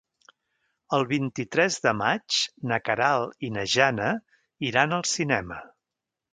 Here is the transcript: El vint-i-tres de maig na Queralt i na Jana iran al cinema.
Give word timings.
El 0.97 1.03
vint-i-tres 1.11 1.77
de 1.83 1.93
maig 1.99 2.39
na 2.71 2.81
Queralt 2.87 3.47
i 3.49 3.53
na 3.59 3.69
Jana 3.77 4.11
iran 4.73 5.01
al 5.01 5.07
cinema. 5.15 5.63